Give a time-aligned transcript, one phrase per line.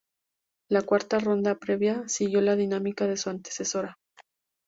[0.71, 3.99] La cuarta ronda previa siguió la dinámica de su antecesora.